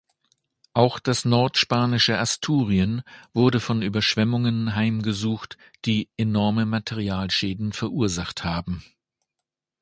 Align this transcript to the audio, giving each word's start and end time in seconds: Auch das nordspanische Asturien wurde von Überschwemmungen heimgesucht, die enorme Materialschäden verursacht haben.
Auch 0.73 0.97
das 0.97 1.25
nordspanische 1.25 2.17
Asturien 2.17 3.03
wurde 3.35 3.59
von 3.59 3.83
Überschwemmungen 3.83 4.75
heimgesucht, 4.75 5.59
die 5.85 6.09
enorme 6.17 6.65
Materialschäden 6.65 7.71
verursacht 7.71 8.43
haben. 8.43 8.83